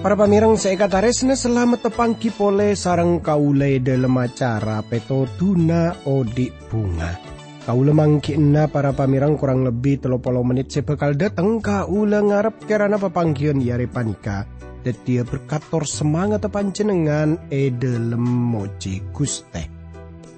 Para 0.00 0.16
pamirang 0.16 0.56
seekataresna 0.56 1.36
selamat 1.36 1.92
tepangki 1.92 2.32
pole 2.32 2.72
sarang 2.72 3.20
kaule 3.20 3.84
dalam 3.84 4.16
acara 4.16 4.80
peto 4.80 5.28
tuna 5.36 5.92
odik 6.08 6.72
bunga. 6.72 7.20
Kaula 7.68 7.92
mangkina 7.92 8.64
para 8.72 8.96
pamirang 8.96 9.36
kurang 9.36 9.60
lebih 9.68 10.00
telopolo 10.00 10.40
menit 10.40 10.72
sebekal 10.72 11.20
datang 11.20 11.60
kaula 11.60 12.24
ngarep 12.24 12.64
kerana 12.64 12.96
pepangkian 12.96 13.60
yare 13.60 13.92
panika. 13.92 14.48
Dia 14.80 15.28
berkator 15.28 15.84
semangat 15.84 16.48
panjenengan 16.48 17.36
e 17.52 17.68
dalam 17.68 18.24
moji 18.24 19.04
guste. 19.12 19.68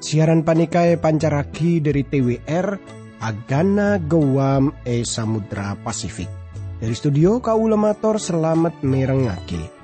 Siaran 0.03 0.43
panika 0.43 0.83
e 0.83 0.99
pancaraki 0.99 1.79
dari 1.79 2.03
TWR 2.03 2.66
Agana 3.23 4.02
Gowam 4.02 4.75
e 4.83 5.07
Samudra 5.07 5.79
Pasifik. 5.79 6.27
Dari 6.83 6.95
studio 6.99 7.39
Kaula 7.39 7.79
Mator 7.79 8.19
selamat 8.19 8.83
merengaki. 8.83 9.82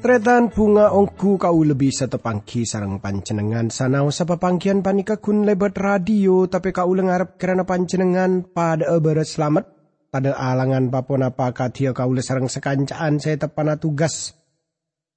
Tretan 0.00 0.48
bunga 0.48 0.96
ongku 0.96 1.36
kau 1.36 1.60
lebih 1.60 1.92
setepangki 1.92 2.64
sarang 2.64 3.04
pancenengan 3.04 3.68
sanau 3.68 4.08
pangkian 4.08 4.80
panika 4.80 5.20
kun 5.20 5.44
lebat 5.44 5.76
radio 5.76 6.48
tapi 6.48 6.72
kau 6.72 6.96
lengarap 6.96 7.36
kerana 7.36 7.68
pancenengan 7.68 8.48
pada 8.48 8.96
eberat 8.96 9.28
selamat 9.28 9.68
pada 10.08 10.32
alangan 10.40 10.88
papon 10.88 11.28
apa 11.28 11.52
katia 11.52 11.92
kau 11.92 12.16
sarang 12.16 12.48
sekancaan 12.48 13.20
saya 13.20 13.44
tepana 13.44 13.76
tugas. 13.76 14.32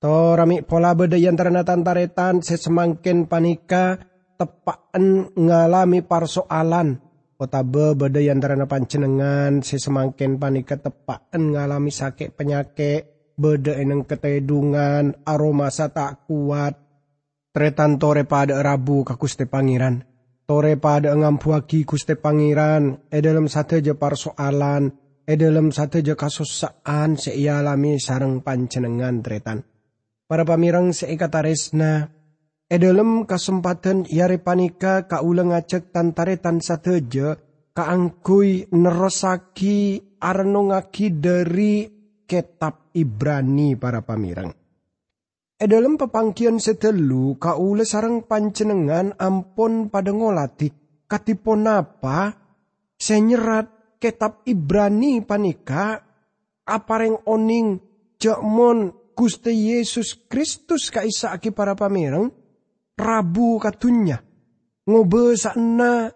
To 0.03 0.35
rami 0.35 0.67
pola 0.67 0.91
beda 0.91 1.15
antara 1.15 1.63
tantaretan 1.63 2.43
saya 2.43 2.59
semangkin 2.59 3.31
panika 3.31 4.03
tepaan 4.36 5.31
ngalami 5.31 6.03
persoalan. 6.03 6.99
Kota 7.39 7.63
beda 7.63 8.19
antara 8.27 8.59
pancenengan 8.67 9.63
saya 9.63 9.80
semangkin 9.80 10.43
panika 10.43 10.75
tepaan 10.75 11.55
ngalami 11.55 11.88
sakit 11.88 12.36
penyakit 12.36 13.12
beda 13.36 13.78
eneng 13.78 14.06
ketedungan 14.06 15.26
aroma 15.26 15.70
sa 15.70 15.89
tak 15.89 16.26
kuat. 16.26 16.78
Tretan 17.53 18.02
tore 18.02 18.26
pada 18.26 18.58
rabu 18.66 19.06
kakuste 19.06 19.45
pangeran 19.45 20.14
Tore 20.44 20.76
pada 20.76 21.16
ngampuaki 21.16 21.88
kuste 21.88 22.20
pangeran, 22.20 23.08
e 23.08 23.23
dalam 23.23 23.48
satu 23.48 23.80
je 23.80 23.95
persoalan, 23.95 24.92
e 25.23 25.39
dalam 25.39 25.72
satu 25.72 26.04
je 26.04 26.20
kasusaan 26.20 27.16
seialami 27.16 27.95
sarang 27.95 28.44
pancenengan 28.44 29.23
tretan. 29.23 29.64
Para 30.28 30.44
pamirang 30.44 30.92
seikataresna, 30.92 32.11
e 32.67 32.76
dalam 32.76 33.23
kesempatan 33.23 34.04
yare 34.11 34.44
panika 34.44 35.08
kaulang 35.08 35.56
ngacek 35.56 35.95
tantaretan 35.95 36.59
satu 36.59 37.00
je, 37.08 37.39
kaangkui 37.72 38.67
nerosaki 38.76 40.04
arnongaki 40.20 41.23
dari 41.23 41.88
kitab 42.34 42.89
Ibrani 42.98 43.78
para 43.78 44.02
pamirang. 44.02 44.50
E 45.53 45.66
dalam 45.70 46.02
pepangkian 46.02 46.58
setelu 46.58 47.38
kaule 47.38 47.86
sarang 47.86 48.26
pancenengan 48.26 49.14
ampon 49.22 49.94
pada 49.94 50.09
ngolati 50.09 50.73
katipon 51.05 51.70
apa? 51.70 52.33
Senyerat 52.98 54.02
kitab 54.02 54.42
Ibrani 54.49 55.22
panika 55.22 56.02
apareng 56.66 57.22
oning 57.30 57.77
jekmon 58.17 59.14
Gusti 59.14 59.54
Yesus 59.70 60.26
Kristus 60.26 60.89
kaisa 60.89 61.38
aki 61.38 61.54
para 61.54 61.77
pamereng 61.77 62.33
Rabu 62.98 63.61
katunya 63.61 64.17
ngobe 64.89 65.38
sana 65.38 66.10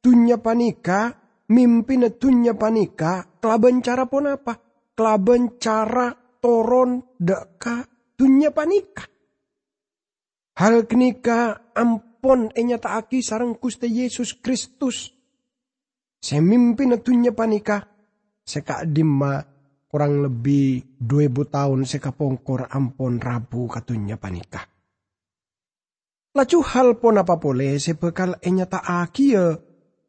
tunya 0.00 0.40
panika 0.40 1.14
mimpi 1.50 2.00
tunya 2.16 2.54
panika 2.54 3.38
kelaban 3.38 3.82
cara 3.82 4.06
pun 4.06 4.30
apa 4.30 4.69
kelaban 5.00 5.56
cara 5.56 6.12
toron 6.44 7.00
deka 7.16 7.88
dunia 8.20 8.52
panika. 8.52 9.08
Hal 10.60 10.84
kenika 10.84 11.72
ampon 11.72 12.52
enya 12.52 12.76
taaki 12.76 13.24
sarang 13.24 13.56
kuste 13.56 13.88
Yesus 13.88 14.36
Kristus. 14.44 15.08
Semimpin 16.20 17.00
dunia 17.00 17.32
panika. 17.32 17.80
Seka 18.44 18.84
dimma 18.84 19.40
kurang 19.88 20.20
lebih 20.20 21.00
dua 21.00 21.24
ribu 21.24 21.48
tahun 21.48 21.88
seka 21.88 22.12
pongkor 22.12 22.68
ampon 22.68 23.16
rabu 23.16 23.72
katunya 23.72 24.20
panika. 24.20 24.68
Lacu 26.36 26.60
hal 26.60 27.00
pon 27.00 27.16
apa 27.16 27.40
boleh 27.40 27.80
sebekal 27.80 28.36
enya 28.44 28.68
taaki 28.68 29.32
ya 29.32 29.56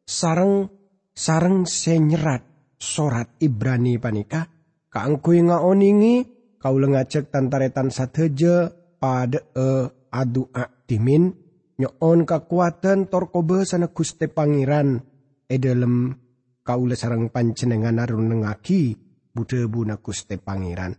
sarang 0.04 0.68
sarang 1.16 1.64
senyerat 1.64 2.76
sorat 2.76 3.40
Ibrani 3.40 3.96
panika. 3.96 4.60
kaangkui 4.92 5.40
nga 5.48 5.64
oningi 5.64 6.14
kau 6.60 6.76
lengacek 6.76 7.32
tantaretan 7.32 7.88
satheje 7.88 8.70
pada 9.00 9.40
e 9.56 9.66
adu 10.12 10.46
timin 10.86 11.32
nyoon 11.80 12.28
kakuatan 12.28 13.08
torkobe 13.10 13.64
sana 13.64 13.90
kuste 13.90 14.28
pangeran. 14.28 15.00
E 15.00 15.56
edelem 15.58 16.14
kau 16.62 16.86
sarang 16.94 17.28
panjenengan 17.34 17.98
arun 17.98 18.30
nengaki 18.30 18.94
bude 19.34 19.66
buna 19.66 19.98
kuste 19.98 20.38
pangeran. 20.38 20.94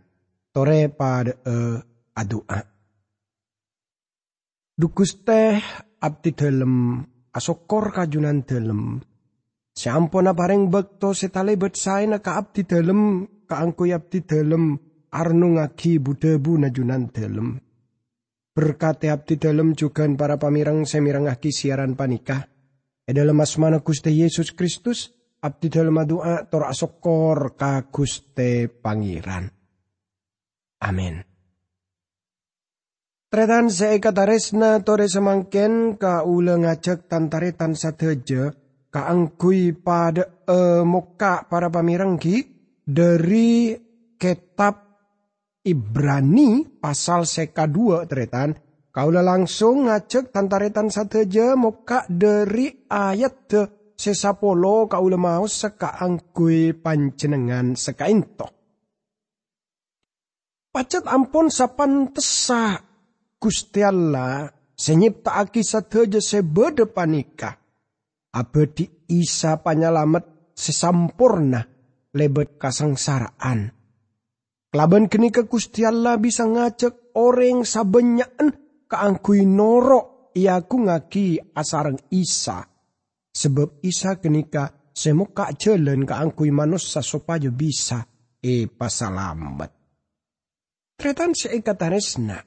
Tore 0.52 0.92
pada 0.92 1.32
e 1.40 1.56
adu 2.14 2.44
Dukuste 4.74 5.54
abdi 6.02 6.30
dalem 6.34 6.98
asokor 7.30 7.94
kajunan 7.94 8.42
dalem 8.42 8.98
Siampo 9.74 10.22
na 10.22 10.30
bareng 10.34 10.70
bekto 10.70 11.10
setale 11.14 11.58
bet 11.58 11.74
sae 11.74 12.06
na 12.06 12.22
ka 12.22 12.38
abdi 12.38 12.62
dalem 12.62 13.26
abdi 13.60 14.24
dalam 14.24 14.74
arno 15.14 15.46
ngagi 15.54 16.02
budebu 16.02 16.58
najunan 16.58 17.10
dalem. 17.10 17.58
Berkati 18.54 19.10
abdi 19.10 19.34
dalem 19.38 19.74
juga 19.74 20.06
para 20.14 20.38
pamirang 20.38 20.86
semirang 20.86 21.26
ngaki 21.26 21.50
siaran 21.50 21.94
panikah. 21.98 22.46
E 23.04 23.10
dalam 23.12 23.36
asmana 23.42 23.84
Gusti 23.84 24.14
Yesus 24.14 24.54
Kristus, 24.54 25.10
abdi 25.42 25.68
dalem 25.68 26.02
doa 26.06 26.46
tor 26.46 26.66
asokor 26.70 27.58
ka 27.58 27.86
Guste 27.90 28.70
Pangeran. 28.70 29.50
Amin. 30.82 31.34
Tretan 33.34 33.66
seekataresna 33.66 34.86
tore 34.86 35.10
semangken 35.10 35.98
ka 35.98 36.22
ula 36.22 36.54
ngajak 36.54 37.10
tantaretan 37.10 37.74
sateja 37.74 38.54
ka 38.94 39.10
angkui 39.10 39.74
pada 39.74 40.46
e 40.46 40.86
moka 40.86 41.42
para 41.50 41.66
pamirangki 41.66 42.53
dari 42.84 43.72
kitab 44.20 44.84
Ibrani 45.64 46.68
pasal 46.76 47.24
seka 47.24 47.64
dua 47.64 48.04
teretan. 48.04 48.52
Kaulah 48.94 49.26
langsung 49.26 49.90
ngacek 49.90 50.30
tantaretan 50.30 50.86
sateja 50.86 51.58
moka 51.58 52.06
dari 52.06 52.86
ayat 52.86 53.50
sesapolo 53.98 54.86
kaulah 54.86 55.18
mau 55.18 55.50
seka 55.50 55.98
angkui 55.98 56.78
pancenengan 56.78 57.74
seka 57.74 58.06
into. 58.06 58.46
Pacet 60.70 61.10
ampun 61.10 61.50
sapan 61.50 62.14
tesa 62.14 62.78
Gusti 63.40 63.82
Allah 63.82 64.46
senyiptaaki 64.78 65.64
sateja 65.66 66.22
sebede 66.22 66.86
panika. 66.86 67.50
Abadi 68.34 69.10
isa 69.10 69.58
panyalamet 69.58 70.54
sesampurna 70.54 71.73
lebet 72.14 72.56
kasangsaraan 72.56 73.74
Kelaban 74.74 75.06
kini 75.06 75.30
ke 75.30 75.46
Gusti 75.46 75.86
bisa 76.18 76.50
ngajak 76.50 77.14
orang 77.14 77.62
sabenyaan 77.62 78.50
keangkui 78.90 79.46
norok 79.46 80.34
iaku 80.34 80.90
ngaki 80.90 81.54
asarang 81.54 81.94
Isa. 82.10 82.66
Sebab 83.30 83.78
Isa 83.86 84.18
kenika 84.18 84.90
semuka 84.90 85.54
jalan 85.54 86.02
keangkui 86.02 86.50
manusia 86.50 87.06
supaya 87.06 87.54
bisa 87.54 88.02
e 88.42 88.66
pasalambat. 88.66 89.70
Tretan 90.98 91.38
seikataresna. 91.38 92.38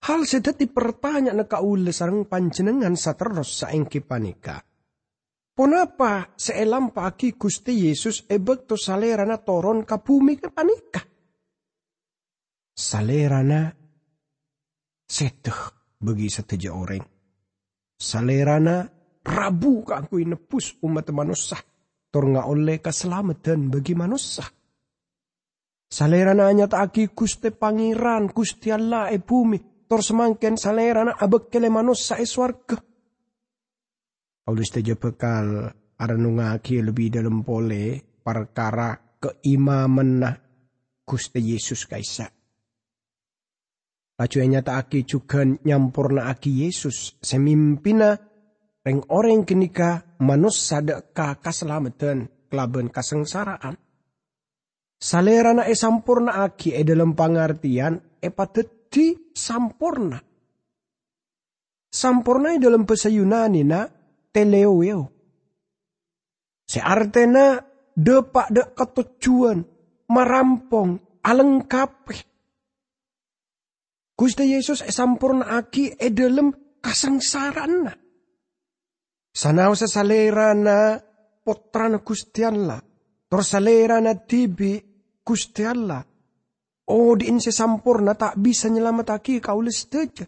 Hal 0.00 0.20
sedeti 0.24 0.72
pertanyaan 0.72 1.44
kaule 1.44 1.92
sarang 1.92 2.24
panjenengan 2.24 2.96
sateros 2.96 3.60
saengki 3.60 4.00
panika. 4.00 4.69
Ponapa 5.60 6.32
seelam 6.40 6.88
pagi 6.88 7.36
Gusti 7.36 7.84
Yesus 7.84 8.24
ebek 8.24 8.64
to 8.64 8.80
salerana 8.80 9.36
toron 9.44 9.84
ka 9.84 10.00
bumi 10.00 10.40
ke 10.40 10.48
panika. 10.48 11.04
salerana 12.72 13.68
seteh 15.04 15.60
bagi 16.00 16.32
seteja 16.32 16.72
orang. 16.72 17.04
Salerana 17.92 18.88
rabu 19.20 19.84
kangkui 19.84 20.24
nepus 20.24 20.80
umat 20.80 21.12
manusia. 21.12 21.60
Tor 22.08 22.24
nga 22.32 22.48
oleh 22.48 22.80
keselamatan 22.80 23.68
bagi 23.68 23.92
manusia. 23.92 24.48
Salerana 25.92 26.48
hanya 26.48 26.72
aki 26.72 27.12
kuste 27.12 27.52
pangeran, 27.52 28.32
kusti 28.32 28.72
Allah 28.72 29.12
e 29.12 29.20
bumi. 29.20 29.84
Tor 29.84 30.00
semangken 30.00 30.56
salerana 30.56 31.20
abek 31.20 31.52
kele 31.52 31.68
manusia 31.68 32.16
e 32.16 32.24
swarga. 32.24 32.80
Paulus 34.40 34.72
teja 34.72 34.96
bekal 34.96 35.68
aranungaki 36.00 36.80
lebih 36.80 37.12
dalam 37.12 37.44
pole 37.44 38.00
perkara 38.24 38.96
keimaman 39.20 40.10
nah 40.16 40.34
Gusti 41.04 41.40
Yesus 41.42 41.84
kaisa. 41.84 42.30
Laju 44.20 44.36
nyata 44.44 44.76
aki 44.76 45.08
juga 45.08 45.44
nyampurna 45.44 46.28
aki 46.28 46.64
Yesus 46.64 47.16
semimpina 47.24 48.16
reng 48.84 49.00
orang 49.08 49.48
kenika 49.48 50.16
manus 50.20 50.60
sadaka 50.60 51.40
keselamatan 51.40 52.28
kelaban 52.52 52.92
kasengsaraan. 52.92 53.76
Salerana 55.00 55.64
e 55.64 55.72
sampurna 55.72 56.44
aki 56.44 56.76
e 56.76 56.84
dalam 56.84 57.16
pengertian 57.16 58.20
e 58.20 58.28
pateti 58.28 59.32
sampurna. 59.32 60.20
Sampurna 61.88 62.52
e 62.52 62.60
dalam 62.60 62.84
bahasa 62.84 63.08
Yunani 63.08 63.64
na 63.64 63.88
teleoeo. 64.32 65.02
Seartena 66.70 67.58
depak 67.94 68.48
de 68.54 68.62
ketujuan, 68.74 69.66
marampong, 70.08 71.20
alengkape. 71.26 72.16
Gusti 74.14 74.52
Yesus 74.52 74.84
sampurna 74.84 75.56
aki 75.58 75.96
e 75.96 76.08
dalam 76.12 76.52
kasengsaraan. 76.84 77.88
Sanau 79.30 79.72
salerana 79.74 81.00
potrana 81.40 82.04
Gusti 82.04 82.44
Allah. 82.44 82.78
Tor 83.30 83.42
salerana 83.46 84.12
tibi 84.14 84.76
Gusti 85.24 85.62
Allah. 85.64 86.04
Oh 86.90 87.14
di 87.14 87.30
inse 87.30 87.54
sampurna 87.54 88.18
tak 88.18 88.36
bisa 88.36 88.66
nyelamataki 88.66 89.38
kaulis 89.38 89.86
teja. 89.86 90.26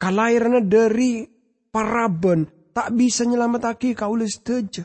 Kalairana 0.00 0.64
dari 0.64 1.22
paraben 1.70 2.61
tak 2.72 2.96
bisa 2.96 3.28
nyelamataki 3.28 3.92
kaulis 3.92 4.40
teja. 4.40 4.84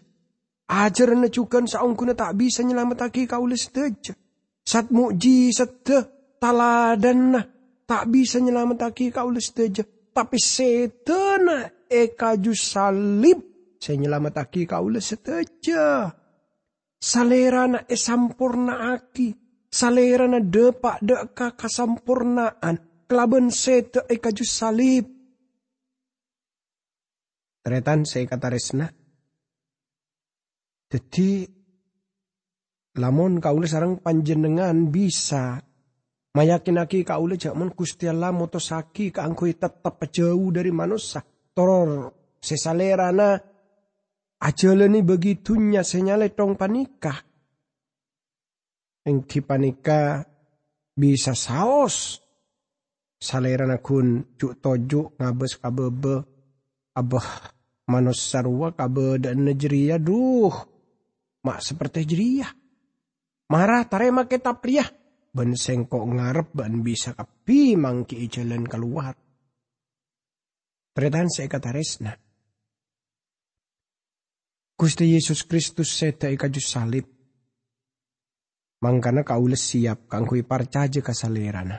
Ajaran 0.67 1.23
cukan 1.31 1.63
saungkuna 1.63 2.11
tak 2.11 2.35
bisa 2.35 2.61
nyelamataki 2.61 3.23
kaulis 3.23 3.71
teja. 3.71 4.11
Sat 4.67 4.91
mukjizat 4.91 5.87
taladan 6.43 7.39
tak 7.87 8.03
bisa 8.11 8.43
nyelamataki 8.43 9.15
kaulis 9.15 9.55
teja. 9.55 9.87
Tapi 9.87 10.35
setena 10.35 11.87
ekaju 11.87 12.51
salib 12.51 13.39
saya 13.77 13.95
nyelamataki 14.01 14.65
kaulis 14.67 15.13
teja. 15.21 16.11
Salerana 16.97 17.85
e 17.85 17.95
sampurna 17.95 18.97
aki. 18.97 19.29
Salerana 19.69 20.41
depak 20.41 20.99
deka 21.05 21.53
kasampurnaan. 21.53 23.05
Kelaban 23.07 23.53
sete 23.53 24.03
ekaju 24.09 24.43
salib 24.43 25.16
Tretan 27.67 28.07
saya 28.07 28.23
kata 28.23 28.47
resna. 28.47 28.87
Jadi 30.87 31.43
lamun 32.95 33.43
kaula 33.43 33.67
sarang 33.67 33.99
panjenengan 33.99 34.87
bisa 34.87 35.59
mayakinaki 36.31 37.03
kaula 37.03 37.35
jaman 37.35 37.75
Gusti 37.75 38.07
Allah 38.07 38.31
motosaki 38.31 39.11
kaangkui 39.11 39.59
tetap 39.59 39.99
jauh 40.15 40.47
dari 40.47 40.71
manusia. 40.71 41.19
Toror 41.51 42.07
sesalerana 42.39 43.35
ajalani 44.39 45.03
begitunya 45.03 45.83
senyale 45.83 46.31
tong 46.31 46.55
panikah. 46.55 47.19
Engki 49.03 49.43
panika 49.43 50.23
bisa 50.95 51.35
saos. 51.35 52.23
Salerana 53.19 53.83
kun 53.83 54.39
cuk 54.39 54.55
tojuk 54.63 55.19
ngabes 55.19 55.59
kabebe 55.59 56.23
abah 56.95 57.56
manus 57.87 58.19
sarwa 58.19 58.75
kabedaan 58.75 59.47
nejeria 59.47 59.99
duh 59.99 60.53
mak 61.43 61.59
seperti 61.63 62.03
jeria 62.03 62.47
marah 63.51 63.87
tarema 63.87 64.27
kita 64.27 64.55
pria 64.59 64.83
ben 65.31 65.55
sengkok 65.55 66.03
ngarep 66.03 66.51
ban 66.51 66.83
bisa 66.83 67.15
kapi 67.15 67.79
mangki 67.79 68.27
jalan 68.27 68.67
keluar 68.67 69.15
Tretan 70.97 71.29
saya 71.29 71.45
kata 71.45 71.69
resna. 71.69 72.17
Gusti 74.73 75.13
Yesus 75.13 75.45
Kristus 75.45 75.93
seta 75.93 76.25
ikaju 76.25 76.57
salib. 76.57 77.05
Mangkana 78.81 79.21
kaules 79.21 79.61
siap 79.61 80.09
kangkui 80.09 80.41
parcaje 80.41 81.05
kasalerana. 81.05 81.77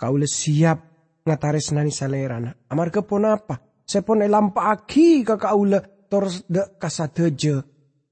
Kaules 0.00 0.32
siap 0.32 0.80
ngataresnani 1.28 1.92
salerana. 1.92 2.56
Amar 2.72 2.88
kepon 2.88 3.28
apa? 3.28 3.60
Sepon 3.86 4.26
lampa 4.26 4.74
aki 4.74 5.22
ka 5.22 5.38
kaula 5.38 5.78
tor 6.10 6.26
de 6.50 6.74
kasateje 6.76 7.62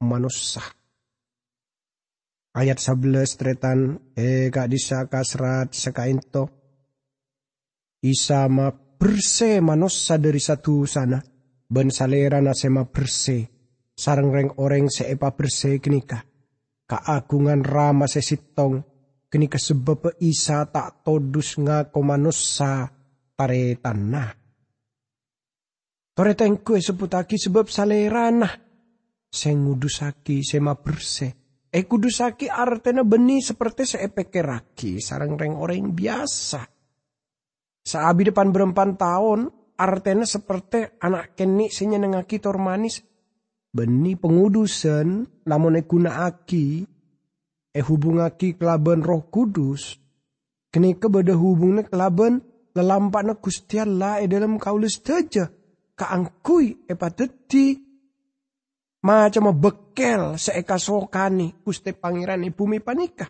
manusia. 0.06 0.62
Ayat 2.54 2.78
11 2.78 3.34
tretan 3.34 3.98
e 4.14 4.46
kak 4.54 4.70
disa 4.70 5.10
kasrat 5.10 5.74
sekainto. 5.74 6.46
Isa 8.06 8.46
ma 8.46 8.70
berse 8.70 9.58
manusia 9.58 10.14
dari 10.22 10.38
satu 10.38 10.86
sana. 10.86 11.18
Ben 11.66 11.90
salera 11.90 12.38
na 12.38 12.54
sema 12.54 12.86
berse. 12.86 13.50
Sarang 13.94 14.30
reng 14.30 14.54
oreng 14.62 14.86
seepa 14.86 15.34
berse 15.34 15.82
kenika. 15.82 16.22
Kaagungan 16.86 17.66
rama 17.66 18.06
sesitong. 18.06 18.86
Kenika 19.26 19.58
sebab 19.58 20.14
isa 20.22 20.62
tak 20.70 21.02
todus 21.02 21.58
ngako 21.58 22.06
manusia 22.06 22.86
taretan 23.34 24.14
nah 24.14 24.43
Toretengku 26.14 26.78
seputaki 26.78 27.34
sebab 27.34 27.66
salerana. 27.66 28.46
Seng 29.26 29.66
ngudusaki 29.66 30.46
sema 30.46 30.78
berse. 30.78 31.58
E 31.74 31.82
kudusaki 31.90 32.46
artena 32.46 33.02
benih 33.02 33.42
seperti 33.42 33.82
seepekeraki 33.82 35.02
sarang 35.02 35.34
reng 35.34 35.58
orang 35.58 35.90
biasa. 35.90 36.62
Saabi 37.82 38.30
depan 38.30 38.54
berempan 38.54 38.94
tahun 38.94 39.50
artena 39.74 40.22
seperti 40.22 41.02
anak 41.02 41.34
keni 41.34 41.66
senyenengaki 41.66 42.38
tor 42.38 42.62
manis. 42.62 43.02
Benih 43.74 44.14
pengudusan 44.14 45.26
lamun 45.50 45.82
e 45.82 45.82
aki 46.06 46.86
e 47.74 47.80
hubungaki 47.82 48.54
kelaban 48.54 49.02
roh 49.02 49.26
kudus. 49.34 49.98
Kini 50.70 50.94
kebeda 50.94 51.34
hubungnya 51.34 51.90
kelaban 51.90 52.38
lelampakna 52.70 53.34
kustiala 53.34 54.22
e 54.22 54.30
dalam 54.30 54.62
kaulis 54.62 55.02
teja 55.02 55.50
kaangkui 55.94 56.90
epateti 56.90 57.78
macam 59.04 59.52
bekel 59.54 60.40
seeka 60.40 60.80
sokani 60.80 61.62
kuste 61.62 61.94
pangeran 61.94 62.44
bumi 62.50 62.80
panika. 62.80 63.28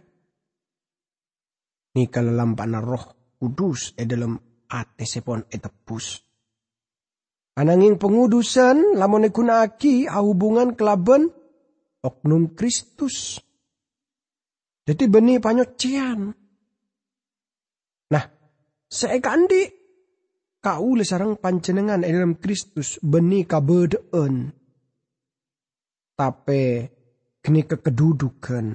Nika 1.94 2.20
lelampana 2.22 2.82
roh 2.82 3.36
kudus 3.38 3.94
e 3.94 4.02
dalam 4.06 4.34
ate 4.70 5.04
sepon 5.06 5.46
etepus. 5.46 6.18
Ananging 7.54 8.02
pengudusan 8.02 8.98
lamun 8.98 9.30
gunaki 9.30 10.10
hubungan 10.10 10.74
kelaban 10.74 11.30
oknum 12.02 12.50
Kristus. 12.58 13.38
Jadi 14.84 15.04
benih 15.06 15.38
panyocian. 15.38 16.34
Nah, 18.10 18.24
seekandi 18.90 19.83
kau 20.64 20.96
sarang 21.04 21.36
pancenengan 21.36 22.00
dalam 22.00 22.40
Kristus 22.40 22.96
beni 23.04 23.44
kabedeen. 23.44 24.48
Tapi 26.16 26.64
kini 27.44 27.60
kekedudukan. 27.68 28.66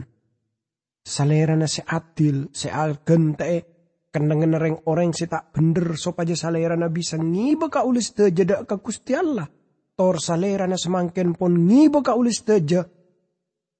Salerana 1.01 1.65
se 1.65 1.81
adil, 1.81 2.53
se 2.53 2.69
algen 2.69 3.33
te 3.33 3.65
kenangan 4.13 4.61
reng 4.61 4.77
orang 4.85 5.09
si 5.09 5.25
tak 5.25 5.49
bener 5.49 5.97
sopaja 5.97 6.37
salerana 6.37 6.85
bisa 6.93 7.17
ngiba 7.17 7.73
ka 7.73 7.81
ulis 7.81 8.13
teja 8.13 8.45
dak 8.45 8.69
ka 8.69 8.77
Gusti 8.77 9.17
Allah. 9.17 9.49
Tor 9.97 10.21
salerana 10.21 10.77
semangken 10.77 11.33
pon 11.33 11.65
ngiba 11.65 12.05
ka 12.05 12.13
ulis 12.13 12.45
teja 12.45 12.85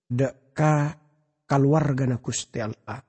dak 0.09 0.57
ka 0.57 0.97
keluarga 1.45 2.09
na 2.09 2.17
Gusti 2.17 2.57
Allah. 2.57 3.08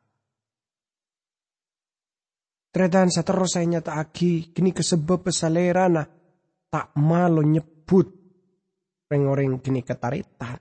Sa 2.71 3.23
terus 3.27 3.51
saya 3.59 3.67
nyata 3.67 3.99
aki, 3.99 4.55
kini 4.55 4.71
kesebab 4.71 5.27
pesalerana, 5.27 6.07
tak 6.71 6.95
malu 6.95 7.43
nyebut 7.43 8.07
reng-oreng 9.11 9.59
kini 9.59 9.83
ketaritan. 9.83 10.59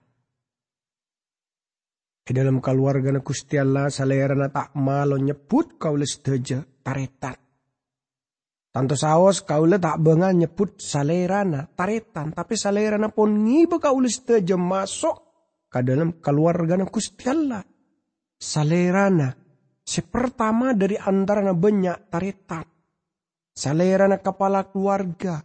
E 2.25 2.33
dalam 2.33 2.61
keluarga 2.61 3.09
na 3.09 3.25
Gusti 3.25 3.57
Allah 3.57 3.89
salera 3.89 4.37
na 4.37 4.53
tak 4.53 4.77
malo 4.77 5.17
nyebut 5.17 5.81
kau 5.81 5.97
les 5.97 6.21
deja 6.21 6.61
taretan. 6.61 7.33
Tanto 8.69 8.93
saos 8.93 9.41
kau 9.41 9.65
le 9.65 9.81
tak 9.81 9.97
bengal 9.97 10.37
nyebut 10.37 10.77
salera 10.77 11.41
na 11.41 11.65
taretan. 11.65 12.29
Tapi 12.29 12.53
salera 12.53 13.01
na 13.01 13.09
pun 13.09 13.33
ngiba 13.33 13.81
kau 13.81 13.97
les 13.97 14.21
deja 14.21 14.53
masuk 14.61 15.17
ke 15.73 15.81
dalam 15.81 16.21
keluarga 16.21 16.77
na 16.77 16.85
Gusti 16.85 17.25
Allah. 17.25 17.65
Salera 18.37 19.09
na 19.89 19.95
sepertama 19.97 20.77
dari 20.77 20.93
antara 21.01 21.41
na 21.41 21.57
banyak 21.57 22.13
taretan. 22.13 22.65
Salera 23.57 24.05
na 24.05 24.21
kepala 24.21 24.69
keluarga. 24.69 25.41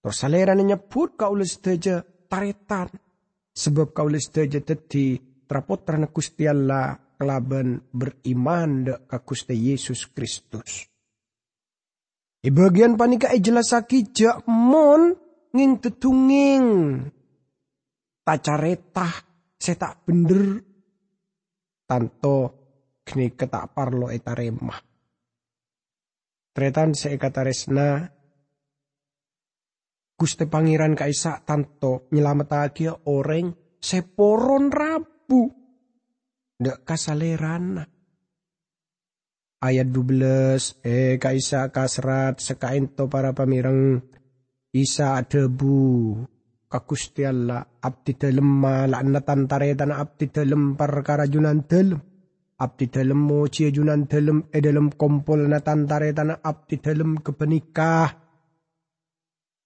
Terus 0.00 0.16
salera 0.16 0.56
na 0.56 0.64
nyebut 0.64 1.20
kau 1.20 1.36
les 1.36 1.60
deja 1.60 2.00
taretan. 2.00 2.88
Sebab 3.52 3.92
kau 3.92 4.08
les 4.08 4.24
deja 4.32 4.64
teti 4.64 5.20
trapotra 5.44 6.00
na 6.00 6.08
Gusti 6.08 6.48
Allah 6.48 6.96
kelaban 7.20 7.92
beriman 7.92 8.88
dek 8.88 8.98
ka 9.04 9.20
Gusti 9.20 9.52
Yesus 9.52 10.08
Kristus. 10.08 10.88
Di 12.40 12.48
bagian 12.48 12.96
panika 12.96 13.28
e 13.28 13.44
jelasaki 13.44 14.08
jak 14.08 14.48
mon 14.48 15.12
nging 15.52 15.72
tetunging. 15.84 16.66
Tacaretah 18.24 19.14
setak 19.60 20.08
bener. 20.08 20.64
Tanto 21.84 22.59
kini 23.10 23.34
ketak 23.34 23.74
parlo 23.74 24.06
eta 24.14 24.38
remah. 24.38 24.78
Tretan 26.54 26.94
seekataresna 26.94 28.06
Gusti 30.14 30.46
Pangeran 30.46 30.94
Kaisa 30.94 31.42
tanto 31.42 32.06
nyelametake 32.14 32.86
orang 33.10 33.50
seporon 33.82 34.70
rab 34.70 35.26
bu. 35.26 35.50
Ndak 36.62 36.86
kasaleran. 36.86 37.82
Ayat 39.60 39.92
12, 39.92 40.80
eh 40.88 41.20
kaisa 41.20 41.68
kasrat 41.68 42.40
sekain 42.40 42.96
to 42.96 43.12
para 43.12 43.36
pamirang 43.36 44.00
isa 44.72 45.20
debu 45.20 46.16
kakusti 46.64 47.28
Allah 47.28 47.66
abdi 47.84 48.16
dalem 48.16 48.46
malaknatan 48.46 49.44
taretan 49.44 49.92
abdi 49.92 50.32
dalem 50.32 50.80
perkara 50.80 51.28
junan 51.28 51.66
dalem 51.68 52.09
abdi 52.60 52.92
dalem 52.92 53.16
moci 53.16 53.72
junan 53.72 54.04
dalem 54.04 54.52
e 54.52 54.58
dalem 54.60 54.92
kompol 54.92 55.48
natan 55.48 55.88
taretan 55.88 56.36
abdi 56.44 56.76
dalem 56.76 57.18
kebenikah 57.24 58.12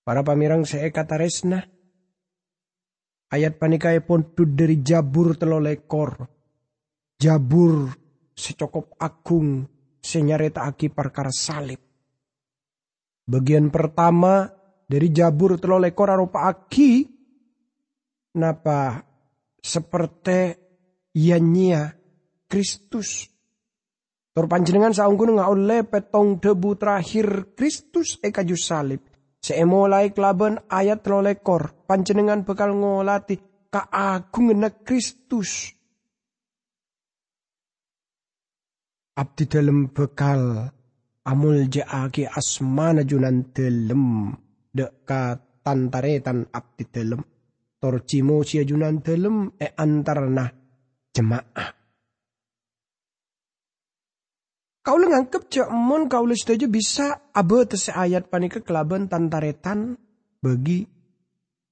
para 0.06 0.22
pamirang 0.22 0.62
seekataresna 0.62 1.74
Ayat 3.34 3.58
panikai 3.58 3.98
pun 3.98 4.22
dari 4.54 4.78
Jabur 4.78 5.34
telolekor. 5.34 6.22
Jabur 7.18 7.90
secokop 8.30 8.94
agung 9.02 9.66
senyareta 9.98 10.62
aki 10.62 10.94
perkara 10.94 11.34
salib. 11.34 11.82
Bagian 13.26 13.74
pertama 13.74 14.46
dari 14.86 15.10
Jabur 15.10 15.58
telolekor 15.58 16.14
arupa 16.14 16.46
aki. 16.46 17.10
Napa 18.38 19.02
seperti 19.58 20.54
ianya 21.18 21.90
Kristus. 22.54 23.26
Tur 24.30 24.46
panjenengan 24.46 24.94
saungkun 24.94 25.34
oleh 25.42 25.82
petong 25.82 26.38
debu 26.38 26.78
terakhir 26.78 27.58
Kristus 27.58 28.22
ekaju 28.22 28.54
salib 28.54 29.02
Seemolai 29.44 30.16
kelaban 30.16 30.62
ayat 30.72 31.04
lekor, 31.04 31.84
panjenengan 31.84 32.48
bekal 32.48 32.72
ngolati 32.72 33.36
keagungan 33.68 34.72
Kristus. 34.86 35.68
Abdi 39.18 39.44
dalam 39.44 39.92
bekal 39.92 40.64
amul 41.28 41.68
jaaki 41.68 42.24
asmana 42.24 43.04
junan 43.04 43.52
dalam 43.52 44.32
deka 44.72 45.36
tantaretan 45.60 46.48
abdi 46.48 46.88
dalam 46.88 47.20
torcimo 47.76 48.40
sia 48.48 48.64
junan 48.64 49.04
dalam 49.04 49.52
e 49.60 49.76
antarna 49.76 50.48
jemaah. 51.12 51.73
Kau 54.84 55.00
nganggep 55.00 55.48
cek 55.48 55.68
kau 56.12 56.24
setuju 56.28 56.68
bisa 56.68 57.32
abe 57.32 57.64
tese 57.64 57.88
ayat 57.88 58.28
panika 58.28 58.60
kelaban 58.60 59.08
tantaretan 59.08 59.96
bagi 60.44 60.84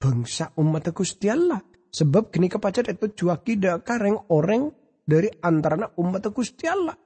bangsa 0.00 0.56
umat 0.56 0.88
Gusti 0.96 1.28
Allah. 1.28 1.60
Sebab 1.92 2.32
kini 2.32 2.48
kepacat 2.48 2.88
itu 2.88 3.12
juaki 3.12 3.60
kareng 3.84 4.16
orang 4.32 4.72
dari 5.04 5.28
antarana 5.28 5.92
umat 6.00 6.24
Gusti 6.32 6.64
Allah. 6.64 6.96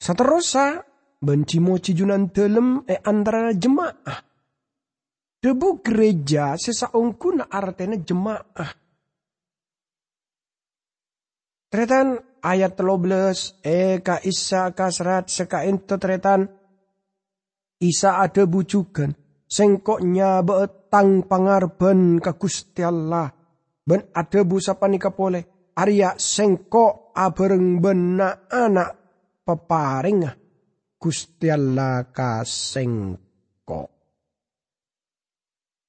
Saterosa 0.00 0.80
benci 1.20 1.60
moci 1.60 1.92
junan 1.92 2.32
telem 2.32 2.80
e 2.88 2.96
antara 2.96 3.52
jemaah. 3.52 4.24
Debu 5.36 5.84
gereja 5.84 6.56
sesaungkuna 6.56 7.52
artene 7.52 8.00
jemaah. 8.00 8.72
Tretan 11.68 12.29
ayat 12.40 12.76
13 12.76 13.62
eka 13.64 14.20
isa 14.24 14.72
kasrat 14.72 15.28
seka 15.28 15.64
ento 15.68 16.00
tretan. 16.00 16.48
Isa 17.80 18.20
ada 18.20 18.44
bujukan 18.44 19.12
sengkoknya 19.48 20.44
betang 20.44 21.24
pangarben 21.24 22.20
ke 22.20 22.32
Gusti 22.36 22.84
Allah. 22.84 23.32
Ben 23.80 24.12
ada 24.12 24.40
busa 24.44 24.76
panika 24.76 25.08
pole 25.16 25.72
Arya 25.80 26.12
sengkok 26.20 27.16
abereng 27.16 27.80
bena 27.80 28.44
anak 28.52 28.90
peparing 29.40 30.28
Gusti 31.00 31.48
Allah 31.48 32.04
kasengko 32.12 33.82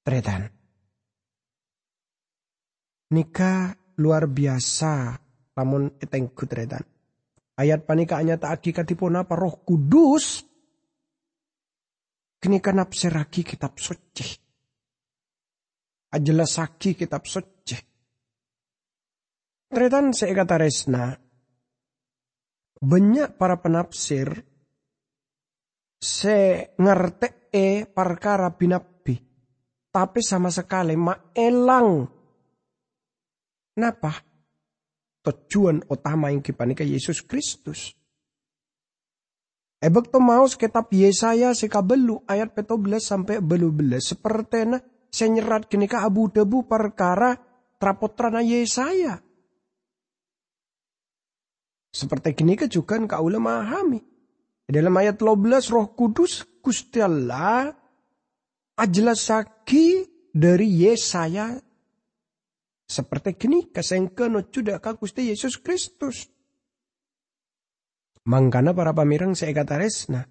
tretan. 0.00 0.48
Nikah 3.12 3.76
luar 4.00 4.24
biasa 4.24 5.20
lamun 5.56 5.96
eteng 6.00 6.32
kutretan. 6.32 6.84
Ayat 7.52 7.84
panikanya 7.84 8.40
tak 8.40 8.64
katipun 8.64 9.20
apa 9.20 9.36
roh 9.36 9.60
kudus. 9.60 10.44
Kini 12.42 12.58
kanap 12.58 12.90
seraki 12.90 13.46
kitab 13.46 13.78
suci. 13.78 14.26
Ajelasaki 16.10 16.98
kitab 16.98 17.22
suci. 17.22 17.78
Tretan 19.70 20.10
saya 20.10 20.34
kata 20.34 20.56
resna. 20.58 21.14
Banyak 22.82 23.38
para 23.38 23.62
penafsir 23.62 24.42
se 26.02 26.74
ngerte 26.82 27.46
e 27.54 27.86
perkara 27.86 28.50
binabi. 28.50 29.14
Tapi 29.92 30.20
sama 30.24 30.50
sekali 30.50 30.98
ma 30.98 31.14
elang. 31.30 32.10
Napa? 33.78 34.31
Tujuan 35.22 35.86
utama 35.86 36.34
yang 36.34 36.42
kipanika 36.42 36.82
Yesus 36.82 37.22
Kristus. 37.22 37.94
Ebek 39.82 40.14
to 40.14 40.22
maus 40.22 40.54
kitab 40.54 40.86
Yesaya 40.94 41.50
seka 41.58 41.82
belu 41.82 42.22
ayat 42.30 42.54
peto 42.54 42.78
belas 42.78 43.02
sampai 43.02 43.42
belu 43.42 43.74
belas 43.74 44.14
seperti 44.14 44.62
na 44.62 44.78
senyerat 45.10 45.66
kenika 45.66 46.06
abu 46.06 46.30
debu 46.30 46.70
perkara 46.70 47.34
trapotrana 47.82 48.46
Yesaya. 48.46 49.18
Seperti 51.92 52.30
kenika 52.32 52.70
juga 52.70 52.96
kau 53.04 53.26
memahami. 53.26 54.00
Dalam 54.62 54.94
ayat 54.96 55.20
12 55.20 55.74
roh 55.74 55.92
kudus 55.92 56.46
Gusti 56.62 57.02
Allah 57.02 57.74
ajelasaki 58.78 60.06
dari 60.32 60.86
Yesaya 60.86 61.58
seperti 62.92 63.40
kini 63.40 63.72
kesengke 63.72 64.28
no 64.28 64.44
cuda 64.44 64.76
ka 64.84 64.92
Gusti 65.00 65.32
Yesus 65.32 65.56
Kristus. 65.56 66.28
Mangkana 68.28 68.76
para 68.76 68.92
pamirang 68.92 69.32
saya 69.32 69.56
kata 69.56 69.80
resna. 69.80 70.28